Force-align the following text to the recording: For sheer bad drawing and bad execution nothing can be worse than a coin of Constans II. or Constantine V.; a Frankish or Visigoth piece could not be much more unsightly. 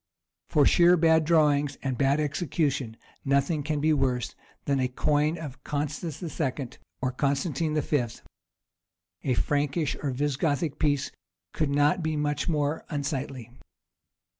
For 0.49 0.65
sheer 0.65 0.97
bad 0.97 1.25
drawing 1.25 1.69
and 1.83 1.95
bad 1.95 2.19
execution 2.19 2.97
nothing 3.23 3.61
can 3.61 3.79
be 3.79 3.93
worse 3.93 4.33
than 4.65 4.79
a 4.79 4.87
coin 4.87 5.37
of 5.37 5.63
Constans 5.63 6.23
II. 6.23 6.69
or 7.03 7.11
Constantine 7.11 7.79
V.; 7.79 8.05
a 9.23 9.33
Frankish 9.35 9.95
or 10.01 10.09
Visigoth 10.09 10.79
piece 10.79 11.11
could 11.53 11.69
not 11.69 12.01
be 12.01 12.17
much 12.17 12.49
more 12.49 12.83
unsightly. 12.89 13.51